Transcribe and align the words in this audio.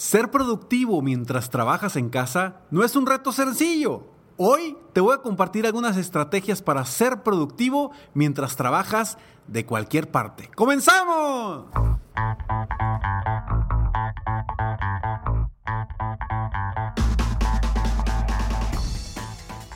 Ser 0.00 0.30
productivo 0.30 1.02
mientras 1.02 1.50
trabajas 1.50 1.94
en 1.94 2.08
casa 2.08 2.62
no 2.70 2.84
es 2.84 2.96
un 2.96 3.04
reto 3.04 3.32
sencillo. 3.32 4.06
Hoy 4.38 4.78
te 4.94 5.02
voy 5.02 5.14
a 5.14 5.18
compartir 5.18 5.66
algunas 5.66 5.98
estrategias 5.98 6.62
para 6.62 6.86
ser 6.86 7.22
productivo 7.22 7.92
mientras 8.14 8.56
trabajas 8.56 9.18
de 9.46 9.66
cualquier 9.66 10.10
parte. 10.10 10.48
¡Comenzamos! 10.56 11.66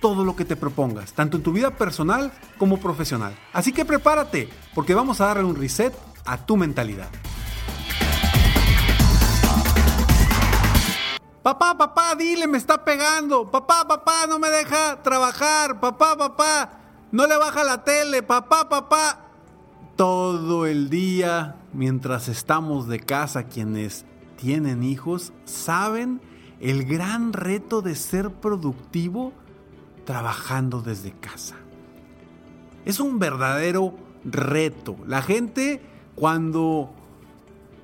todo 0.00 0.24
lo 0.24 0.34
que 0.34 0.44
te 0.44 0.56
propongas, 0.56 1.12
tanto 1.12 1.36
en 1.36 1.42
tu 1.42 1.52
vida 1.52 1.70
personal 1.70 2.32
como 2.58 2.78
profesional. 2.78 3.36
Así 3.52 3.72
que 3.72 3.84
prepárate, 3.84 4.48
porque 4.74 4.94
vamos 4.94 5.20
a 5.20 5.26
darle 5.26 5.44
un 5.44 5.56
reset 5.56 5.94
a 6.24 6.38
tu 6.38 6.56
mentalidad. 6.56 7.08
Papá, 11.42 11.76
papá, 11.76 12.14
dile, 12.14 12.46
me 12.46 12.58
está 12.58 12.84
pegando. 12.84 13.50
Papá, 13.50 13.88
papá, 13.88 14.26
no 14.28 14.38
me 14.38 14.50
deja 14.50 15.02
trabajar. 15.02 15.80
Papá, 15.80 16.16
papá, 16.16 16.70
no 17.10 17.26
le 17.26 17.36
baja 17.36 17.64
la 17.64 17.82
tele. 17.82 18.22
Papá, 18.22 18.68
papá. 18.68 19.26
Todo 19.96 20.66
el 20.66 20.90
día, 20.90 21.56
mientras 21.72 22.28
estamos 22.28 22.88
de 22.88 23.00
casa, 23.00 23.44
quienes 23.44 24.04
tienen 24.36 24.82
hijos, 24.82 25.32
saben 25.46 26.20
el 26.60 26.84
gran 26.84 27.32
reto 27.32 27.80
de 27.80 27.94
ser 27.94 28.30
productivo 28.30 29.32
trabajando 30.10 30.82
desde 30.82 31.12
casa. 31.12 31.54
Es 32.84 32.98
un 32.98 33.20
verdadero 33.20 33.94
reto. 34.24 34.96
La 35.06 35.22
gente 35.22 35.80
cuando 36.16 36.90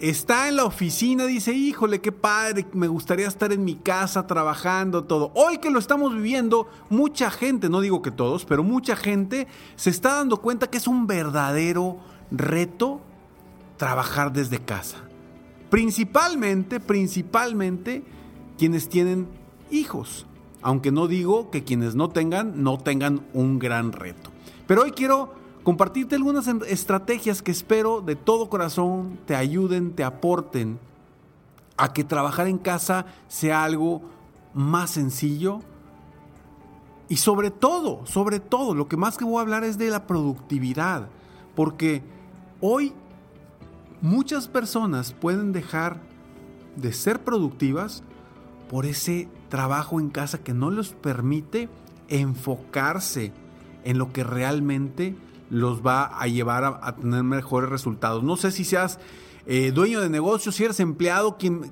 está 0.00 0.48
en 0.48 0.56
la 0.56 0.64
oficina, 0.64 1.26
dice, 1.26 1.52
híjole, 1.52 2.00
qué 2.00 2.10
padre, 2.10 2.66
me 2.72 2.88
gustaría 2.88 3.28
estar 3.28 3.52
en 3.52 3.64
mi 3.64 3.76
casa 3.76 4.26
trabajando 4.26 5.04
todo. 5.04 5.30
Hoy 5.36 5.58
que 5.58 5.70
lo 5.70 5.78
estamos 5.78 6.12
viviendo, 6.16 6.68
mucha 6.90 7.30
gente, 7.30 7.68
no 7.68 7.80
digo 7.80 8.02
que 8.02 8.10
todos, 8.10 8.44
pero 8.44 8.64
mucha 8.64 8.96
gente 8.96 9.46
se 9.76 9.90
está 9.90 10.14
dando 10.14 10.38
cuenta 10.38 10.68
que 10.68 10.78
es 10.78 10.88
un 10.88 11.06
verdadero 11.06 11.98
reto 12.32 13.02
trabajar 13.76 14.32
desde 14.32 14.58
casa. 14.58 14.96
Principalmente, 15.70 16.80
principalmente 16.80 18.02
quienes 18.58 18.88
tienen 18.88 19.28
hijos. 19.70 20.26
Aunque 20.62 20.90
no 20.90 21.06
digo 21.06 21.50
que 21.50 21.64
quienes 21.64 21.94
no 21.94 22.08
tengan, 22.08 22.62
no 22.62 22.78
tengan 22.78 23.26
un 23.32 23.58
gran 23.58 23.92
reto. 23.92 24.30
Pero 24.66 24.82
hoy 24.82 24.92
quiero 24.92 25.32
compartirte 25.62 26.16
algunas 26.16 26.46
estrategias 26.46 27.42
que 27.42 27.50
espero 27.50 28.00
de 28.00 28.16
todo 28.16 28.48
corazón 28.48 29.18
te 29.26 29.34
ayuden, 29.34 29.92
te 29.92 30.04
aporten 30.04 30.78
a 31.76 31.92
que 31.92 32.04
trabajar 32.04 32.48
en 32.48 32.58
casa 32.58 33.06
sea 33.28 33.64
algo 33.64 34.02
más 34.54 34.90
sencillo. 34.90 35.60
Y 37.08 37.16
sobre 37.18 37.50
todo, 37.50 38.04
sobre 38.06 38.40
todo, 38.40 38.74
lo 38.74 38.88
que 38.88 38.96
más 38.96 39.16
que 39.16 39.24
voy 39.24 39.38
a 39.38 39.42
hablar 39.42 39.62
es 39.64 39.78
de 39.78 39.90
la 39.90 40.06
productividad. 40.06 41.08
Porque 41.54 42.02
hoy 42.60 42.92
muchas 44.00 44.48
personas 44.48 45.12
pueden 45.12 45.52
dejar 45.52 46.00
de 46.76 46.92
ser 46.92 47.22
productivas 47.22 48.02
por 48.68 48.86
ese 48.86 49.28
trabajo 49.48 50.00
en 50.00 50.10
casa 50.10 50.42
que 50.42 50.54
no 50.54 50.70
les 50.70 50.90
permite 50.90 51.68
enfocarse 52.08 53.32
en 53.84 53.98
lo 53.98 54.12
que 54.12 54.24
realmente 54.24 55.16
los 55.50 55.84
va 55.84 56.06
a 56.06 56.26
llevar 56.26 56.64
a, 56.64 56.96
tener 56.96 57.22
mejores 57.22 57.70
resultados. 57.70 58.22
No 58.22 58.36
sé 58.36 58.50
si 58.50 58.64
seas 58.64 58.98
eh, 59.46 59.70
dueño 59.72 60.00
de 60.00 60.08
negocio, 60.08 60.50
si 60.52 60.64
eres 60.64 60.80
empleado, 60.80 61.36
quien 61.38 61.70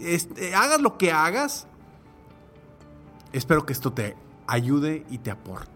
este, 0.00 0.54
hagas 0.54 0.80
lo 0.80 0.98
que 0.98 1.12
hagas. 1.12 1.66
Espero 3.32 3.64
que 3.64 3.72
esto 3.72 3.92
te 3.92 4.16
ayude 4.46 5.04
y 5.10 5.18
te 5.18 5.30
aporte. 5.30 5.75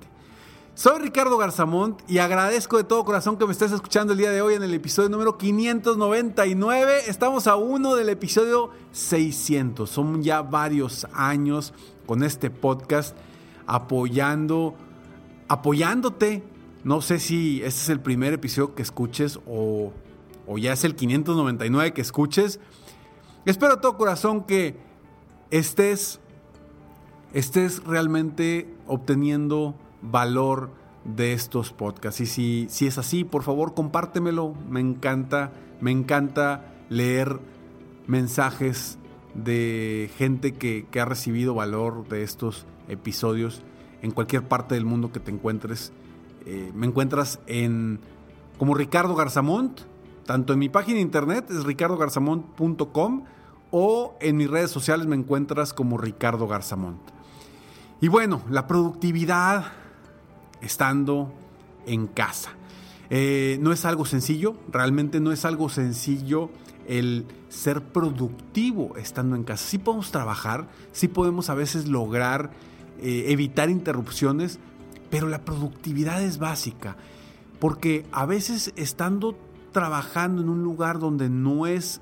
Soy 0.80 0.98
Ricardo 0.98 1.36
Garzamont 1.36 2.00
y 2.08 2.16
agradezco 2.20 2.78
de 2.78 2.84
todo 2.84 3.04
corazón 3.04 3.36
que 3.36 3.44
me 3.44 3.52
estés 3.52 3.70
escuchando 3.70 4.14
el 4.14 4.18
día 4.18 4.30
de 4.30 4.40
hoy 4.40 4.54
en 4.54 4.62
el 4.62 4.72
episodio 4.72 5.10
número 5.10 5.36
599. 5.36 7.00
Estamos 7.06 7.46
a 7.46 7.56
uno 7.56 7.96
del 7.96 8.08
episodio 8.08 8.70
600. 8.92 9.90
Son 9.90 10.22
ya 10.22 10.40
varios 10.40 11.06
años 11.12 11.74
con 12.06 12.22
este 12.22 12.48
podcast 12.48 13.14
apoyando, 13.66 14.74
apoyándote 15.48 16.42
no 16.82 17.02
sé 17.02 17.18
si 17.18 17.58
este 17.58 17.82
es 17.82 17.88
el 17.90 18.00
primer 18.00 18.32
episodio 18.32 18.74
que 18.74 18.80
escuches 18.80 19.38
o, 19.46 19.92
ya 20.56 20.72
es 20.72 20.84
el 20.84 20.96
599 20.96 21.92
que 21.92 22.00
escuches. 22.00 22.58
Espero 23.44 23.76
de 23.76 23.82
todo 23.82 23.98
corazón 23.98 24.44
que 24.44 24.78
estés, 25.50 26.20
estés 27.34 27.84
realmente 27.84 28.74
obteniendo 28.86 29.74
valor 30.02 30.70
de 31.04 31.32
estos 31.32 31.72
podcasts. 31.72 32.20
Y 32.20 32.26
si, 32.26 32.66
si 32.68 32.86
es 32.86 32.98
así, 32.98 33.24
por 33.24 33.42
favor, 33.42 33.74
compártemelo. 33.74 34.54
Me 34.68 34.80
encanta, 34.80 35.52
me 35.80 35.90
encanta 35.90 36.72
leer 36.88 37.38
mensajes 38.06 38.98
de 39.34 40.10
gente 40.16 40.54
que, 40.54 40.86
que 40.90 41.00
ha 41.00 41.04
recibido 41.04 41.54
valor 41.54 42.08
de 42.08 42.22
estos 42.22 42.66
episodios 42.88 43.62
en 44.02 44.10
cualquier 44.10 44.42
parte 44.42 44.74
del 44.74 44.84
mundo 44.84 45.12
que 45.12 45.20
te 45.20 45.30
encuentres. 45.30 45.92
Eh, 46.46 46.72
me 46.74 46.86
encuentras 46.86 47.38
en 47.46 48.00
como 48.58 48.74
Ricardo 48.74 49.14
Garzamont, 49.14 49.80
tanto 50.26 50.52
en 50.52 50.58
mi 50.58 50.68
página 50.68 50.96
de 50.96 51.02
internet 51.02 51.50
es 51.50 51.64
ricardogarzamont.com 51.64 53.24
o 53.70 54.16
en 54.20 54.36
mis 54.36 54.50
redes 54.50 54.70
sociales 54.70 55.06
me 55.06 55.16
encuentras 55.16 55.72
como 55.72 55.96
Ricardo 55.96 56.46
Garzamont. 56.46 57.00
Y 58.00 58.08
bueno, 58.08 58.42
la 58.50 58.66
productividad 58.66 59.72
estando 60.60 61.32
en 61.86 62.06
casa. 62.06 62.50
Eh, 63.10 63.58
no 63.60 63.72
es 63.72 63.84
algo 63.84 64.04
sencillo, 64.04 64.56
realmente 64.70 65.20
no 65.20 65.32
es 65.32 65.44
algo 65.44 65.68
sencillo 65.68 66.50
el 66.86 67.26
ser 67.48 67.82
productivo 67.82 68.96
estando 68.96 69.36
en 69.36 69.44
casa. 69.44 69.66
Sí 69.66 69.78
podemos 69.78 70.10
trabajar, 70.10 70.68
sí 70.92 71.08
podemos 71.08 71.50
a 71.50 71.54
veces 71.54 71.88
lograr 71.88 72.50
eh, 73.00 73.26
evitar 73.28 73.70
interrupciones, 73.70 74.58
pero 75.10 75.28
la 75.28 75.44
productividad 75.44 76.22
es 76.22 76.38
básica, 76.38 76.96
porque 77.58 78.06
a 78.12 78.26
veces 78.26 78.72
estando 78.76 79.36
trabajando 79.72 80.42
en 80.42 80.48
un 80.48 80.62
lugar 80.62 80.98
donde 80.98 81.28
no 81.28 81.66
es 81.66 82.00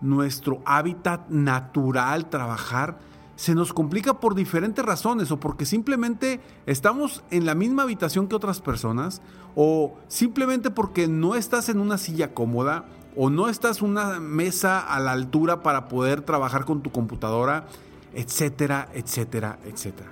nuestro 0.00 0.60
hábitat 0.64 1.28
natural 1.28 2.28
trabajar, 2.28 2.98
se 3.36 3.54
nos 3.54 3.72
complica 3.72 4.20
por 4.20 4.34
diferentes 4.34 4.84
razones 4.84 5.30
o 5.30 5.40
porque 5.40 5.64
simplemente 5.64 6.40
estamos 6.66 7.24
en 7.30 7.46
la 7.46 7.54
misma 7.54 7.82
habitación 7.82 8.28
que 8.28 8.36
otras 8.36 8.60
personas 8.60 9.22
o 9.54 9.94
simplemente 10.08 10.70
porque 10.70 11.08
no 11.08 11.34
estás 11.34 11.68
en 11.68 11.80
una 11.80 11.98
silla 11.98 12.34
cómoda 12.34 12.84
o 13.16 13.30
no 13.30 13.48
estás 13.48 13.80
en 13.80 13.90
una 13.90 14.20
mesa 14.20 14.80
a 14.80 15.00
la 15.00 15.12
altura 15.12 15.62
para 15.62 15.88
poder 15.88 16.22
trabajar 16.22 16.64
con 16.64 16.82
tu 16.82 16.90
computadora, 16.90 17.66
etcétera, 18.14 18.88
etcétera, 18.94 19.58
etcétera. 19.64 20.10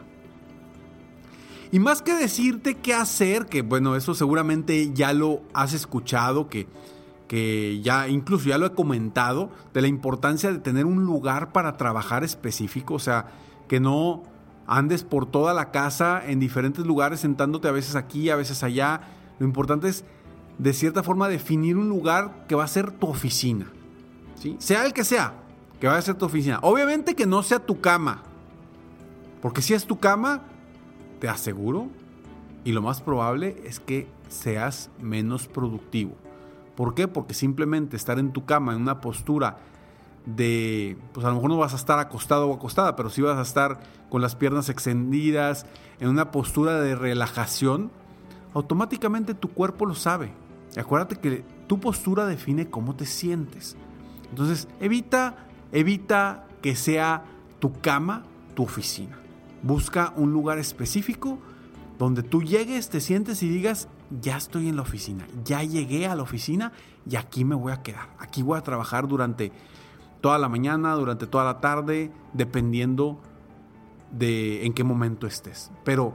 Y 1.72 1.78
más 1.78 2.02
que 2.02 2.14
decirte 2.14 2.74
qué 2.74 2.94
hacer, 2.94 3.46
que 3.46 3.62
bueno, 3.62 3.94
eso 3.94 4.14
seguramente 4.14 4.92
ya 4.92 5.12
lo 5.12 5.42
has 5.54 5.72
escuchado, 5.72 6.48
que, 6.48 6.66
que 7.30 7.80
ya 7.80 8.08
incluso 8.08 8.48
ya 8.48 8.58
lo 8.58 8.66
he 8.66 8.72
comentado, 8.72 9.50
de 9.72 9.80
la 9.82 9.86
importancia 9.86 10.50
de 10.50 10.58
tener 10.58 10.84
un 10.84 11.04
lugar 11.04 11.52
para 11.52 11.76
trabajar 11.76 12.24
específico, 12.24 12.94
o 12.94 12.98
sea, 12.98 13.26
que 13.68 13.78
no 13.78 14.24
andes 14.66 15.04
por 15.04 15.26
toda 15.26 15.54
la 15.54 15.70
casa 15.70 16.20
en 16.26 16.40
diferentes 16.40 16.84
lugares, 16.84 17.20
sentándote 17.20 17.68
a 17.68 17.70
veces 17.70 17.94
aquí, 17.94 18.30
a 18.30 18.34
veces 18.34 18.64
allá. 18.64 19.02
Lo 19.38 19.46
importante 19.46 19.86
es, 19.86 20.04
de 20.58 20.72
cierta 20.72 21.04
forma, 21.04 21.28
definir 21.28 21.76
un 21.76 21.88
lugar 21.88 22.46
que 22.48 22.56
va 22.56 22.64
a 22.64 22.66
ser 22.66 22.90
tu 22.90 23.06
oficina. 23.06 23.70
¿sí? 24.34 24.56
Sea 24.58 24.84
el 24.84 24.92
que 24.92 25.04
sea, 25.04 25.34
que 25.78 25.86
va 25.86 25.96
a 25.96 26.02
ser 26.02 26.16
tu 26.16 26.24
oficina. 26.24 26.58
Obviamente 26.62 27.14
que 27.14 27.26
no 27.26 27.44
sea 27.44 27.60
tu 27.60 27.80
cama. 27.80 28.24
Porque 29.40 29.62
si 29.62 29.72
es 29.72 29.86
tu 29.86 30.00
cama, 30.00 30.42
te 31.20 31.28
aseguro, 31.28 31.90
y 32.64 32.72
lo 32.72 32.82
más 32.82 33.00
probable 33.00 33.62
es 33.64 33.78
que 33.78 34.08
seas 34.28 34.90
menos 35.00 35.46
productivo. 35.46 36.16
¿Por 36.80 36.94
qué? 36.94 37.08
Porque 37.08 37.34
simplemente 37.34 37.94
estar 37.94 38.18
en 38.18 38.32
tu 38.32 38.46
cama 38.46 38.72
en 38.72 38.80
una 38.80 39.02
postura 39.02 39.58
de, 40.24 40.96
pues 41.12 41.26
a 41.26 41.28
lo 41.28 41.34
mejor 41.34 41.50
no 41.50 41.58
vas 41.58 41.74
a 41.74 41.76
estar 41.76 41.98
acostado 41.98 42.48
o 42.48 42.54
acostada, 42.54 42.96
pero 42.96 43.10
sí 43.10 43.20
vas 43.20 43.36
a 43.36 43.42
estar 43.42 43.80
con 44.08 44.22
las 44.22 44.34
piernas 44.34 44.70
extendidas, 44.70 45.66
en 45.98 46.08
una 46.08 46.30
postura 46.30 46.80
de 46.80 46.94
relajación, 46.94 47.90
automáticamente 48.54 49.34
tu 49.34 49.50
cuerpo 49.50 49.84
lo 49.84 49.94
sabe. 49.94 50.32
acuérdate 50.74 51.16
que 51.16 51.44
tu 51.66 51.80
postura 51.80 52.24
define 52.24 52.70
cómo 52.70 52.96
te 52.96 53.04
sientes. 53.04 53.76
Entonces, 54.30 54.66
evita, 54.80 55.36
evita 55.72 56.46
que 56.62 56.76
sea 56.76 57.24
tu 57.58 57.78
cama 57.82 58.22
tu 58.54 58.62
oficina. 58.62 59.18
Busca 59.62 60.14
un 60.16 60.32
lugar 60.32 60.56
específico 60.56 61.40
donde 61.98 62.22
tú 62.22 62.42
llegues, 62.42 62.88
te 62.88 63.02
sientes 63.02 63.42
y 63.42 63.50
digas, 63.50 63.86
ya 64.20 64.36
estoy 64.36 64.68
en 64.68 64.76
la 64.76 64.82
oficina, 64.82 65.26
ya 65.44 65.62
llegué 65.62 66.06
a 66.06 66.14
la 66.14 66.22
oficina 66.22 66.72
y 67.08 67.16
aquí 67.16 67.44
me 67.44 67.54
voy 67.54 67.72
a 67.72 67.82
quedar. 67.82 68.08
Aquí 68.18 68.42
voy 68.42 68.58
a 68.58 68.62
trabajar 68.62 69.06
durante 69.06 69.52
toda 70.20 70.38
la 70.38 70.48
mañana, 70.48 70.94
durante 70.94 71.26
toda 71.26 71.44
la 71.44 71.60
tarde, 71.60 72.10
dependiendo 72.32 73.20
de 74.10 74.66
en 74.66 74.72
qué 74.72 74.84
momento 74.84 75.26
estés. 75.26 75.70
Pero 75.84 76.14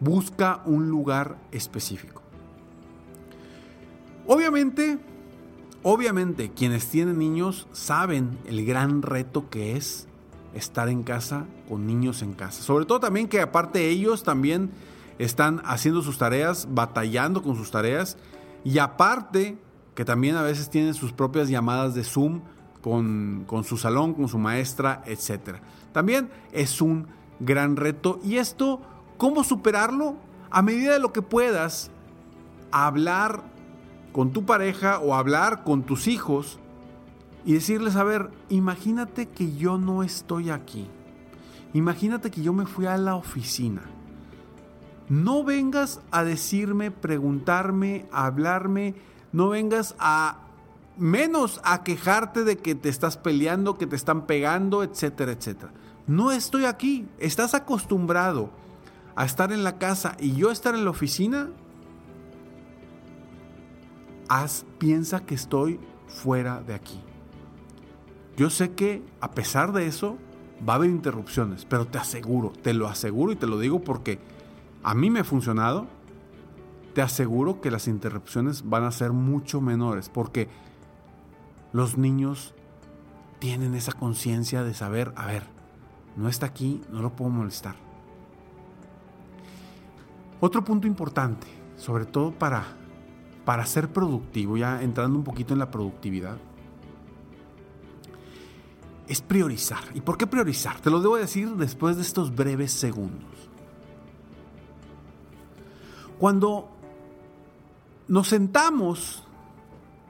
busca 0.00 0.62
un 0.64 0.88
lugar 0.88 1.38
específico. 1.50 2.22
Obviamente, 4.26 4.98
obviamente 5.82 6.50
quienes 6.50 6.88
tienen 6.88 7.18
niños 7.18 7.66
saben 7.72 8.38
el 8.46 8.64
gran 8.64 9.02
reto 9.02 9.48
que 9.48 9.76
es 9.76 10.06
estar 10.54 10.88
en 10.88 11.02
casa 11.02 11.46
con 11.68 11.86
niños 11.86 12.22
en 12.22 12.34
casa. 12.34 12.62
Sobre 12.62 12.84
todo 12.84 13.00
también 13.00 13.28
que 13.28 13.40
aparte 13.40 13.88
ellos 13.88 14.22
también 14.22 14.70
están 15.18 15.60
haciendo 15.64 16.02
sus 16.02 16.18
tareas, 16.18 16.68
batallando 16.70 17.42
con 17.42 17.56
sus 17.56 17.70
tareas 17.70 18.16
y 18.64 18.78
aparte 18.78 19.58
que 19.94 20.04
también 20.04 20.36
a 20.36 20.42
veces 20.42 20.70
tienen 20.70 20.94
sus 20.94 21.12
propias 21.12 21.48
llamadas 21.48 21.94
de 21.94 22.04
Zoom 22.04 22.42
con, 22.82 23.44
con 23.46 23.64
su 23.64 23.76
salón, 23.76 24.14
con 24.14 24.28
su 24.28 24.38
maestra, 24.38 25.02
etc. 25.06 25.56
También 25.92 26.30
es 26.52 26.80
un 26.80 27.08
gran 27.40 27.76
reto 27.76 28.20
y 28.22 28.36
esto, 28.36 28.80
¿cómo 29.16 29.42
superarlo? 29.42 30.16
A 30.50 30.62
medida 30.62 30.92
de 30.92 31.00
lo 31.00 31.12
que 31.12 31.22
puedas, 31.22 31.90
hablar 32.70 33.42
con 34.12 34.32
tu 34.32 34.46
pareja 34.46 35.00
o 35.00 35.14
hablar 35.14 35.64
con 35.64 35.82
tus 35.82 36.06
hijos 36.06 36.60
y 37.44 37.54
decirles, 37.54 37.96
a 37.96 38.04
ver, 38.04 38.30
imagínate 38.48 39.26
que 39.26 39.56
yo 39.56 39.78
no 39.78 40.02
estoy 40.02 40.50
aquí. 40.50 40.88
Imagínate 41.74 42.30
que 42.30 42.42
yo 42.42 42.52
me 42.52 42.66
fui 42.66 42.86
a 42.86 42.96
la 42.96 43.14
oficina 43.14 43.82
no 45.08 45.44
vengas 45.44 46.00
a 46.10 46.24
decirme, 46.24 46.90
preguntarme, 46.90 48.06
hablarme, 48.12 48.94
no 49.32 49.48
vengas 49.48 49.94
a 49.98 50.40
menos 50.96 51.60
a 51.64 51.84
quejarte 51.84 52.44
de 52.44 52.58
que 52.58 52.74
te 52.74 52.88
estás 52.88 53.16
peleando, 53.16 53.78
que 53.78 53.86
te 53.86 53.96
están 53.96 54.26
pegando, 54.26 54.82
etcétera, 54.82 55.32
etcétera. 55.32 55.72
No 56.06 56.32
estoy 56.32 56.64
aquí, 56.64 57.06
estás 57.18 57.54
acostumbrado 57.54 58.50
a 59.14 59.24
estar 59.24 59.52
en 59.52 59.64
la 59.64 59.78
casa 59.78 60.16
y 60.18 60.34
yo 60.34 60.50
estar 60.50 60.74
en 60.74 60.84
la 60.84 60.90
oficina. 60.90 61.50
Haz, 64.28 64.66
piensa 64.78 65.24
que 65.24 65.34
estoy 65.34 65.80
fuera 66.06 66.60
de 66.60 66.74
aquí. 66.74 67.00
Yo 68.36 68.50
sé 68.50 68.72
que 68.72 69.02
a 69.20 69.30
pesar 69.32 69.72
de 69.72 69.86
eso 69.86 70.18
va 70.68 70.74
a 70.74 70.76
haber 70.76 70.90
interrupciones, 70.90 71.64
pero 71.64 71.86
te 71.86 71.98
aseguro, 71.98 72.52
te 72.62 72.74
lo 72.74 72.88
aseguro 72.88 73.32
y 73.32 73.36
te 73.36 73.46
lo 73.46 73.58
digo 73.58 73.80
porque 73.80 74.18
a 74.82 74.94
mí 74.94 75.10
me 75.10 75.20
ha 75.20 75.24
funcionado, 75.24 75.86
te 76.94 77.02
aseguro 77.02 77.60
que 77.60 77.70
las 77.70 77.88
interrupciones 77.88 78.68
van 78.68 78.84
a 78.84 78.92
ser 78.92 79.12
mucho 79.12 79.60
menores 79.60 80.08
porque 80.08 80.48
los 81.72 81.98
niños 81.98 82.54
tienen 83.38 83.74
esa 83.74 83.92
conciencia 83.92 84.62
de 84.64 84.74
saber, 84.74 85.12
a 85.16 85.26
ver, 85.26 85.44
no 86.16 86.28
está 86.28 86.46
aquí, 86.46 86.80
no 86.90 87.02
lo 87.02 87.14
puedo 87.14 87.30
molestar. 87.30 87.76
Otro 90.40 90.64
punto 90.64 90.86
importante, 90.86 91.46
sobre 91.76 92.04
todo 92.04 92.32
para, 92.32 92.64
para 93.44 93.66
ser 93.66 93.92
productivo, 93.92 94.56
ya 94.56 94.82
entrando 94.82 95.18
un 95.18 95.24
poquito 95.24 95.52
en 95.52 95.58
la 95.58 95.70
productividad, 95.70 96.38
es 99.08 99.20
priorizar. 99.20 99.82
¿Y 99.94 100.00
por 100.00 100.18
qué 100.18 100.26
priorizar? 100.26 100.80
Te 100.80 100.90
lo 100.90 101.00
debo 101.00 101.16
decir 101.16 101.50
después 101.56 101.96
de 101.96 102.02
estos 102.02 102.34
breves 102.34 102.72
segundos. 102.72 103.47
Cuando 106.18 106.68
nos 108.08 108.28
sentamos 108.28 109.22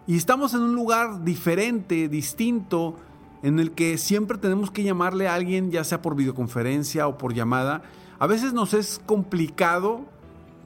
y 0.07 0.17
estamos 0.17 0.55
en 0.55 0.61
un 0.61 0.75
lugar 0.75 1.23
diferente, 1.23 2.09
distinto, 2.09 2.97
en 3.43 3.59
el 3.61 3.73
que 3.73 3.99
siempre 3.99 4.39
tenemos 4.39 4.71
que 4.71 4.83
llamarle 4.83 5.29
a 5.29 5.35
alguien, 5.35 5.71
ya 5.71 5.85
sea 5.85 6.01
por 6.01 6.17
videoconferencia 6.17 7.07
o 7.07 7.19
por 7.19 7.35
llamada, 7.35 7.83
a 8.19 8.27
veces 8.27 8.53
nos 8.53 8.73
es 8.73 9.01
complicado 9.05 10.01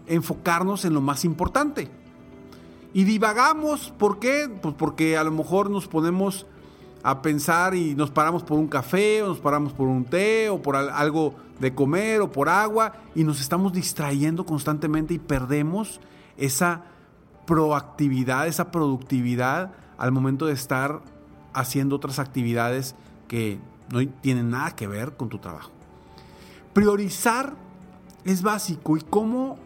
enfocarnos 0.06 0.84
en 0.84 0.94
lo 0.94 1.00
más 1.00 1.24
importante. 1.24 1.90
Y 2.94 3.04
divagamos, 3.04 3.92
¿por 3.98 4.20
qué? 4.20 4.48
Pues 4.62 4.74
porque 4.76 5.16
a 5.16 5.24
lo 5.24 5.32
mejor 5.32 5.70
nos 5.70 5.88
ponemos 5.88 6.46
a 7.02 7.20
pensar 7.20 7.74
y 7.74 7.94
nos 7.94 8.10
paramos 8.10 8.42
por 8.44 8.58
un 8.58 8.68
café 8.68 9.22
o 9.22 9.28
nos 9.28 9.38
paramos 9.38 9.72
por 9.72 9.88
un 9.88 10.04
té 10.04 10.48
o 10.50 10.62
por 10.62 10.76
algo 10.76 11.34
de 11.62 11.74
comer 11.76 12.20
o 12.20 12.32
por 12.32 12.48
agua 12.48 12.92
y 13.14 13.22
nos 13.22 13.40
estamos 13.40 13.72
distrayendo 13.72 14.44
constantemente 14.44 15.14
y 15.14 15.20
perdemos 15.20 16.00
esa 16.36 16.82
proactividad, 17.46 18.48
esa 18.48 18.72
productividad 18.72 19.72
al 19.96 20.10
momento 20.10 20.46
de 20.46 20.54
estar 20.54 21.02
haciendo 21.54 21.94
otras 21.94 22.18
actividades 22.18 22.96
que 23.28 23.60
no 23.92 24.04
tienen 24.20 24.50
nada 24.50 24.74
que 24.74 24.88
ver 24.88 25.16
con 25.16 25.28
tu 25.28 25.38
trabajo. 25.38 25.70
Priorizar 26.72 27.54
es 28.24 28.42
básico 28.42 28.96
y 28.96 29.02
cómo, 29.02 29.56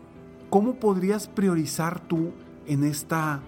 cómo 0.51 0.75
podrías 0.75 1.29
priorizar 1.29 2.01
tú 2.01 2.33
en 2.67 2.85
esta 2.85 3.41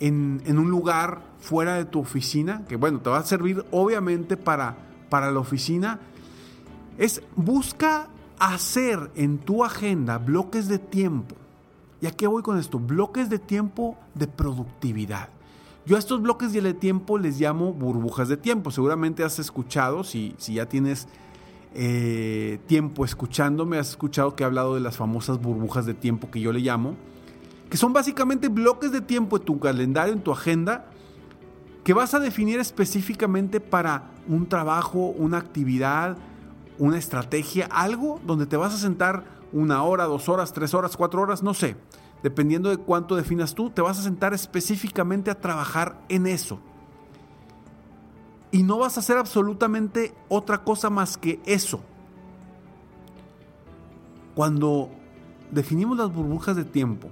en, 0.00 0.42
en 0.44 0.58
un 0.58 0.68
lugar 0.68 1.22
fuera 1.38 1.74
de 1.74 1.84
tu 1.84 2.00
oficina, 2.00 2.64
que 2.66 2.74
bueno, 2.74 3.00
te 3.00 3.10
va 3.10 3.18
a 3.18 3.24
servir 3.24 3.64
obviamente 3.70 4.36
para, 4.36 4.76
para 5.08 5.30
la 5.30 5.38
oficina, 5.38 6.00
es 6.98 7.22
busca 7.36 8.08
hacer 8.38 9.10
en 9.14 9.38
tu 9.38 9.64
agenda 9.64 10.18
bloques 10.18 10.68
de 10.68 10.78
tiempo. 10.78 11.36
¿Y 12.00 12.06
a 12.06 12.10
qué 12.10 12.26
voy 12.26 12.42
con 12.42 12.58
esto? 12.58 12.78
Bloques 12.78 13.30
de 13.30 13.38
tiempo 13.38 13.96
de 14.14 14.26
productividad. 14.26 15.28
Yo 15.86 15.96
a 15.96 15.98
estos 15.98 16.22
bloques 16.22 16.52
de 16.52 16.74
tiempo 16.74 17.18
les 17.18 17.40
llamo 17.40 17.72
burbujas 17.72 18.28
de 18.28 18.36
tiempo. 18.36 18.70
Seguramente 18.70 19.24
has 19.24 19.38
escuchado, 19.38 20.04
si, 20.04 20.34
si 20.38 20.54
ya 20.54 20.66
tienes 20.66 21.08
eh, 21.74 22.60
tiempo 22.66 23.04
escuchándome, 23.04 23.78
has 23.78 23.90
escuchado 23.90 24.36
que 24.36 24.42
he 24.42 24.46
hablado 24.46 24.74
de 24.74 24.80
las 24.80 24.96
famosas 24.96 25.40
burbujas 25.40 25.86
de 25.86 25.94
tiempo 25.94 26.30
que 26.30 26.40
yo 26.40 26.52
le 26.52 26.60
llamo, 26.60 26.96
que 27.70 27.76
son 27.76 27.92
básicamente 27.92 28.48
bloques 28.48 28.92
de 28.92 29.00
tiempo 29.00 29.38
en 29.38 29.44
tu 29.44 29.58
calendario, 29.58 30.12
en 30.12 30.20
tu 30.20 30.32
agenda, 30.32 30.86
que 31.82 31.94
vas 31.94 32.14
a 32.14 32.20
definir 32.20 32.60
específicamente 32.60 33.60
para 33.60 34.10
un 34.28 34.46
trabajo, 34.46 35.06
una 35.06 35.38
actividad, 35.38 36.16
una 36.82 36.98
estrategia, 36.98 37.66
algo 37.66 38.20
donde 38.26 38.44
te 38.44 38.56
vas 38.56 38.74
a 38.74 38.78
sentar 38.78 39.22
una 39.52 39.84
hora, 39.84 40.06
dos 40.06 40.28
horas, 40.28 40.52
tres 40.52 40.74
horas, 40.74 40.96
cuatro 40.96 41.22
horas, 41.22 41.40
no 41.40 41.54
sé. 41.54 41.76
Dependiendo 42.24 42.70
de 42.70 42.76
cuánto 42.76 43.14
definas 43.14 43.54
tú, 43.54 43.70
te 43.70 43.80
vas 43.80 44.00
a 44.00 44.02
sentar 44.02 44.34
específicamente 44.34 45.30
a 45.30 45.38
trabajar 45.38 46.02
en 46.08 46.26
eso. 46.26 46.58
Y 48.50 48.64
no 48.64 48.78
vas 48.78 48.96
a 48.96 49.00
hacer 49.00 49.16
absolutamente 49.16 50.12
otra 50.28 50.64
cosa 50.64 50.90
más 50.90 51.16
que 51.16 51.40
eso. 51.46 51.80
Cuando 54.34 54.90
definimos 55.52 55.96
las 55.96 56.12
burbujas 56.12 56.56
de 56.56 56.64
tiempo, 56.64 57.10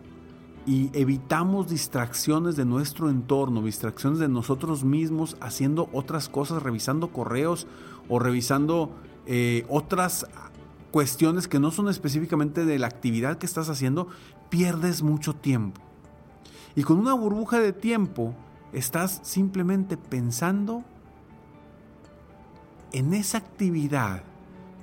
y 0.66 0.90
evitamos 0.94 1.68
distracciones 1.68 2.56
de 2.56 2.64
nuestro 2.64 3.08
entorno, 3.08 3.62
distracciones 3.62 4.18
de 4.18 4.28
nosotros 4.28 4.82
mismos 4.82 5.36
haciendo 5.40 5.88
otras 5.92 6.28
cosas, 6.28 6.60
revisando 6.60 7.12
correos 7.12 7.68
o 8.08 8.18
revisando 8.18 8.90
eh, 9.26 9.64
otras 9.68 10.26
cuestiones 10.90 11.48
que 11.48 11.60
no 11.60 11.70
son 11.70 11.88
específicamente 11.88 12.64
de 12.64 12.78
la 12.78 12.86
actividad 12.86 13.38
que 13.38 13.46
estás 13.46 13.68
haciendo, 13.68 14.08
pierdes 14.48 15.02
mucho 15.02 15.34
tiempo. 15.34 15.80
Y 16.74 16.82
con 16.82 16.98
una 16.98 17.14
burbuja 17.14 17.58
de 17.58 17.72
tiempo 17.72 18.34
estás 18.72 19.20
simplemente 19.22 19.96
pensando 19.96 20.84
en 22.92 23.14
esa 23.14 23.38
actividad 23.38 24.22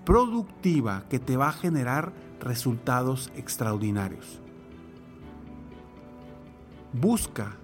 productiva 0.06 1.06
que 1.10 1.20
te 1.20 1.36
va 1.38 1.50
a 1.50 1.53
generar 1.53 2.13
resultados 2.39 3.32
extraordinarios. 3.36 4.39
Busca 6.94 7.58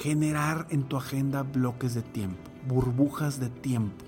generar 0.00 0.66
en 0.70 0.84
tu 0.84 0.96
agenda 0.96 1.42
bloques 1.42 1.94
de 1.94 2.02
tiempo, 2.02 2.50
burbujas 2.68 3.40
de 3.40 3.48
tiempo. 3.48 4.05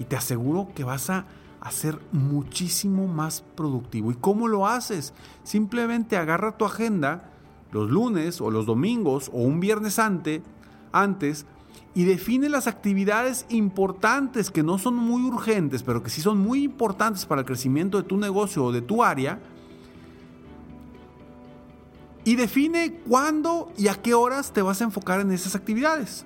Y 0.00 0.04
te 0.04 0.16
aseguro 0.16 0.68
que 0.74 0.82
vas 0.82 1.10
a 1.10 1.26
ser 1.70 2.00
muchísimo 2.10 3.06
más 3.06 3.44
productivo. 3.54 4.10
¿Y 4.10 4.16
cómo 4.16 4.48
lo 4.48 4.66
haces? 4.66 5.14
Simplemente 5.44 6.16
agarra 6.16 6.56
tu 6.56 6.64
agenda 6.64 7.30
los 7.70 7.88
lunes 7.88 8.40
o 8.40 8.50
los 8.50 8.66
domingos 8.66 9.30
o 9.32 9.42
un 9.42 9.60
viernes 9.60 10.00
antes, 10.00 10.42
antes 10.90 11.46
y 11.94 12.04
define 12.04 12.48
las 12.48 12.66
actividades 12.66 13.46
importantes 13.48 14.50
que 14.50 14.62
no 14.62 14.78
son 14.78 14.94
muy 14.94 15.22
urgentes, 15.22 15.82
pero 15.82 16.02
que 16.02 16.10
sí 16.10 16.20
son 16.20 16.38
muy 16.38 16.62
importantes 16.62 17.26
para 17.26 17.40
el 17.40 17.46
crecimiento 17.46 17.98
de 17.98 18.04
tu 18.04 18.16
negocio 18.16 18.64
o 18.64 18.72
de 18.72 18.80
tu 18.80 19.02
área. 19.02 19.40
Y 22.24 22.36
define 22.36 23.00
cuándo 23.08 23.72
y 23.76 23.88
a 23.88 23.94
qué 23.94 24.14
horas 24.14 24.52
te 24.52 24.62
vas 24.62 24.80
a 24.80 24.84
enfocar 24.84 25.20
en 25.20 25.32
esas 25.32 25.56
actividades. 25.56 26.24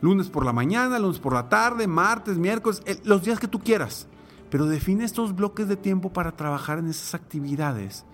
Lunes 0.00 0.28
por 0.28 0.44
la 0.44 0.52
mañana, 0.52 0.98
lunes 0.98 1.18
por 1.18 1.32
la 1.32 1.48
tarde, 1.48 1.86
martes, 1.86 2.38
miércoles, 2.38 2.82
los 3.04 3.22
días 3.22 3.40
que 3.40 3.48
tú 3.48 3.58
quieras. 3.58 4.06
Pero 4.50 4.66
define 4.66 5.04
estos 5.04 5.34
bloques 5.34 5.68
de 5.68 5.76
tiempo 5.76 6.12
para 6.12 6.32
trabajar 6.32 6.78
en 6.78 6.88
esas 6.88 7.14
actividades. 7.14 8.04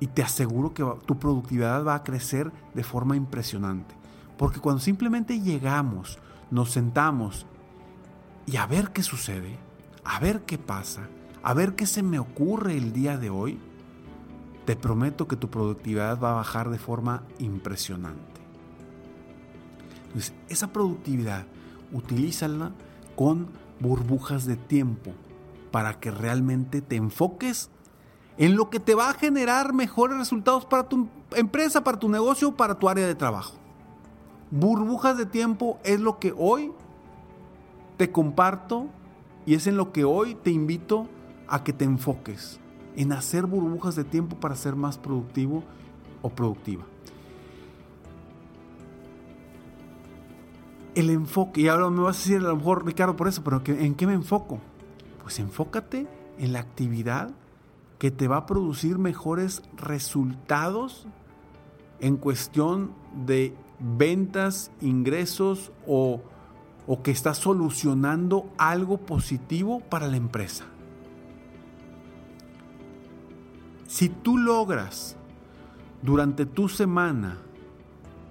Y 0.00 0.08
te 0.08 0.22
aseguro 0.22 0.74
que 0.74 0.84
tu 1.06 1.18
productividad 1.18 1.84
va 1.84 1.94
a 1.94 2.02
crecer 2.02 2.50
de 2.74 2.84
forma 2.84 3.16
impresionante. 3.16 3.94
Porque 4.36 4.60
cuando 4.60 4.80
simplemente 4.80 5.40
llegamos, 5.40 6.18
nos 6.50 6.70
sentamos 6.70 7.46
y 8.46 8.56
a 8.56 8.66
ver 8.66 8.90
qué 8.90 9.02
sucede, 9.02 9.58
a 10.04 10.18
ver 10.18 10.42
qué 10.42 10.58
pasa, 10.58 11.08
a 11.42 11.54
ver 11.54 11.74
qué 11.76 11.86
se 11.86 12.02
me 12.02 12.18
ocurre 12.18 12.76
el 12.76 12.92
día 12.92 13.16
de 13.16 13.30
hoy, 13.30 13.60
te 14.64 14.76
prometo 14.76 15.28
que 15.28 15.36
tu 15.36 15.50
productividad 15.50 16.18
va 16.20 16.32
a 16.32 16.34
bajar 16.34 16.70
de 16.70 16.78
forma 16.78 17.22
impresionante. 17.38 18.29
Entonces, 20.10 20.34
esa 20.48 20.72
productividad, 20.72 21.46
utilízala 21.92 22.72
con 23.16 23.48
burbujas 23.78 24.44
de 24.44 24.56
tiempo 24.56 25.12
para 25.70 26.00
que 26.00 26.10
realmente 26.10 26.82
te 26.82 26.96
enfoques 26.96 27.70
en 28.38 28.56
lo 28.56 28.70
que 28.70 28.80
te 28.80 28.94
va 28.94 29.10
a 29.10 29.14
generar 29.14 29.72
mejores 29.72 30.18
resultados 30.18 30.64
para 30.64 30.88
tu 30.88 31.08
empresa, 31.36 31.84
para 31.84 31.98
tu 31.98 32.08
negocio, 32.08 32.56
para 32.56 32.78
tu 32.78 32.88
área 32.88 33.06
de 33.06 33.14
trabajo. 33.14 33.54
Burbujas 34.50 35.16
de 35.16 35.26
tiempo 35.26 35.78
es 35.84 36.00
lo 36.00 36.18
que 36.18 36.34
hoy 36.36 36.72
te 37.96 38.10
comparto 38.10 38.88
y 39.46 39.54
es 39.54 39.66
en 39.66 39.76
lo 39.76 39.92
que 39.92 40.04
hoy 40.04 40.34
te 40.34 40.50
invito 40.50 41.06
a 41.48 41.62
que 41.62 41.72
te 41.72 41.84
enfoques, 41.84 42.58
en 42.96 43.12
hacer 43.12 43.46
burbujas 43.46 43.94
de 43.94 44.04
tiempo 44.04 44.36
para 44.36 44.56
ser 44.56 44.74
más 44.74 44.98
productivo 44.98 45.62
o 46.22 46.30
productiva. 46.30 46.84
El 51.00 51.08
enfoque, 51.08 51.62
y 51.62 51.68
ahora 51.68 51.88
me 51.88 52.02
vas 52.02 52.16
a 52.16 52.18
decir 52.18 52.36
a 52.36 52.48
lo 52.50 52.56
mejor 52.56 52.84
Ricardo 52.84 53.16
por 53.16 53.26
eso, 53.26 53.42
pero 53.42 53.62
¿en 53.64 53.94
qué 53.94 54.06
me 54.06 54.12
enfoco? 54.12 54.58
Pues 55.22 55.38
enfócate 55.38 56.06
en 56.38 56.52
la 56.52 56.58
actividad 56.58 57.30
que 57.98 58.10
te 58.10 58.28
va 58.28 58.36
a 58.36 58.44
producir 58.44 58.98
mejores 58.98 59.62
resultados 59.78 61.06
en 62.00 62.18
cuestión 62.18 62.92
de 63.24 63.54
ventas, 63.78 64.72
ingresos 64.82 65.72
o, 65.86 66.20
o 66.86 67.02
que 67.02 67.12
está 67.12 67.32
solucionando 67.32 68.50
algo 68.58 68.98
positivo 68.98 69.80
para 69.80 70.06
la 70.06 70.18
empresa. 70.18 70.66
Si 73.86 74.10
tú 74.10 74.36
logras 74.36 75.16
durante 76.02 76.44
tu 76.44 76.68
semana 76.68 77.38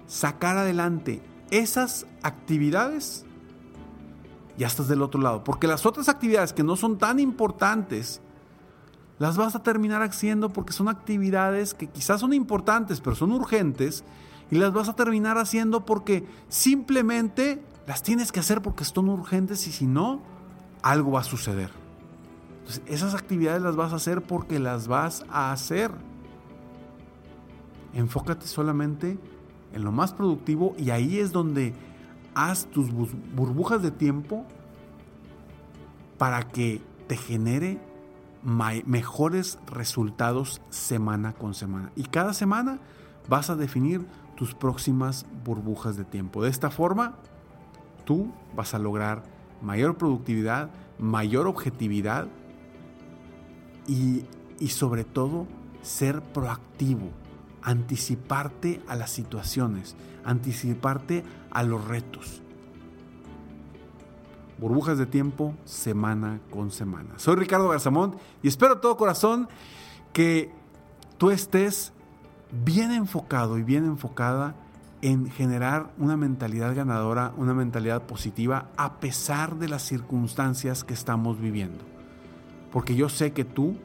sacar 0.06 0.56
adelante 0.56 1.20
esas 1.50 2.06
actividades, 2.22 3.24
ya 4.56 4.66
estás 4.66 4.88
del 4.88 5.02
otro 5.02 5.20
lado. 5.20 5.44
Porque 5.44 5.66
las 5.66 5.86
otras 5.86 6.08
actividades 6.08 6.52
que 6.52 6.62
no 6.62 6.76
son 6.76 6.98
tan 6.98 7.18
importantes, 7.18 8.20
las 9.18 9.36
vas 9.36 9.54
a 9.54 9.62
terminar 9.62 10.02
haciendo 10.02 10.50
porque 10.50 10.72
son 10.72 10.88
actividades 10.88 11.74
que 11.74 11.88
quizás 11.88 12.20
son 12.20 12.32
importantes, 12.32 13.00
pero 13.00 13.14
son 13.14 13.32
urgentes 13.32 14.02
y 14.50 14.56
las 14.56 14.72
vas 14.72 14.88
a 14.88 14.96
terminar 14.96 15.38
haciendo 15.38 15.84
porque 15.84 16.26
simplemente 16.48 17.62
las 17.86 18.02
tienes 18.02 18.32
que 18.32 18.40
hacer 18.40 18.62
porque 18.62 18.84
son 18.84 19.08
urgentes 19.08 19.66
y 19.66 19.72
si 19.72 19.86
no, 19.86 20.22
algo 20.82 21.12
va 21.12 21.20
a 21.20 21.24
suceder. 21.24 21.70
Entonces, 22.60 22.82
esas 22.86 23.14
actividades 23.14 23.62
las 23.62 23.76
vas 23.76 23.92
a 23.92 23.96
hacer 23.96 24.22
porque 24.22 24.58
las 24.58 24.88
vas 24.88 25.24
a 25.30 25.52
hacer. 25.52 25.90
Enfócate 27.92 28.46
solamente 28.46 29.18
en 29.72 29.84
lo 29.84 29.92
más 29.92 30.12
productivo 30.12 30.74
y 30.78 30.90
ahí 30.90 31.18
es 31.18 31.32
donde 31.32 31.74
haz 32.34 32.66
tus 32.66 32.88
burbujas 33.34 33.82
de 33.82 33.90
tiempo 33.90 34.44
para 36.18 36.42
que 36.48 36.82
te 37.06 37.16
genere 37.16 37.80
mejores 38.42 39.58
resultados 39.66 40.62
semana 40.70 41.32
con 41.32 41.54
semana. 41.54 41.92
Y 41.96 42.04
cada 42.04 42.32
semana 42.32 42.78
vas 43.28 43.50
a 43.50 43.56
definir 43.56 44.06
tus 44.36 44.54
próximas 44.54 45.26
burbujas 45.44 45.96
de 45.96 46.04
tiempo. 46.04 46.42
De 46.42 46.50
esta 46.50 46.70
forma, 46.70 47.16
tú 48.04 48.32
vas 48.54 48.74
a 48.74 48.78
lograr 48.78 49.22
mayor 49.60 49.96
productividad, 49.96 50.70
mayor 50.98 51.46
objetividad 51.46 52.28
y, 53.86 54.24
y 54.58 54.68
sobre 54.68 55.04
todo 55.04 55.46
ser 55.82 56.22
proactivo, 56.22 57.10
anticiparte 57.62 58.82
a 58.88 58.96
las 58.96 59.10
situaciones, 59.10 59.96
anticiparte 60.24 61.24
a 61.50 61.62
los 61.62 61.84
retos. 61.86 62.42
Burbujas 64.58 64.98
de 64.98 65.06
tiempo 65.06 65.54
semana 65.64 66.40
con 66.50 66.70
semana. 66.70 67.10
Soy 67.16 67.36
Ricardo 67.36 67.68
Garzamont 67.68 68.16
y 68.42 68.48
espero 68.48 68.74
de 68.74 68.80
todo 68.80 68.96
corazón 68.96 69.48
que 70.12 70.52
tú 71.16 71.30
estés 71.30 71.92
bien 72.52 72.90
enfocado 72.90 73.58
y 73.58 73.62
bien 73.62 73.84
enfocada 73.84 74.54
en 75.02 75.30
generar 75.30 75.92
una 75.96 76.16
mentalidad 76.16 76.74
ganadora, 76.74 77.32
una 77.36 77.54
mentalidad 77.54 78.02
positiva 78.02 78.68
a 78.76 79.00
pesar 79.00 79.56
de 79.56 79.68
las 79.68 79.82
circunstancias 79.82 80.84
que 80.84 80.92
estamos 80.92 81.40
viviendo. 81.40 81.84
Porque 82.70 82.94
yo 82.94 83.08
sé 83.08 83.32
que 83.32 83.44
tú 83.44 83.76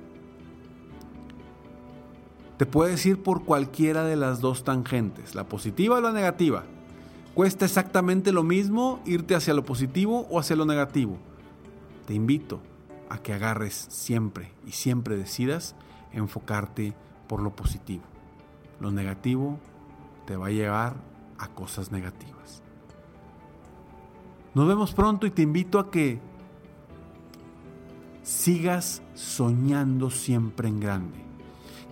te 2.58 2.66
puedes 2.66 3.06
ir 3.06 3.22
por 3.22 3.44
cualquiera 3.44 4.04
de 4.04 4.16
las 4.16 4.40
dos 4.40 4.64
tangentes, 4.64 5.36
la 5.36 5.44
positiva 5.46 5.98
o 5.98 6.02
la 6.02 6.12
negativa. 6.12 6.64
Cuesta 7.34 7.66
exactamente 7.66 8.32
lo 8.32 8.44
mismo 8.44 9.02
irte 9.06 9.36
hacia 9.36 9.54
lo 9.54 9.66
positivo 9.66 10.26
o 10.30 10.40
hacia 10.40 10.56
lo 10.56 10.66
negativo. 10.66 11.18
Te 12.08 12.14
invito 12.14 12.62
a 13.10 13.18
que 13.18 13.34
agarres 13.34 13.88
siempre 13.90 14.54
y 14.66 14.72
siempre 14.72 15.18
decidas 15.18 15.76
enfocarte 16.14 16.94
por 17.28 17.42
lo 17.42 17.54
positivo. 17.54 18.04
Lo 18.80 18.92
negativo 18.92 19.60
te 20.26 20.38
va 20.38 20.48
a 20.48 20.52
llevar 20.52 20.96
a 21.38 21.50
cosas 21.50 21.92
negativas. 21.92 22.64
Nos 24.54 24.66
vemos 24.66 24.94
pronto 24.94 25.28
y 25.28 25.32
te 25.32 25.42
invito 25.42 25.80
a 25.80 25.92
que 25.92 26.22
sigas 28.24 29.02
soñando 29.14 30.10
siempre 30.10 30.70
en 30.70 30.80
grande. 30.80 31.25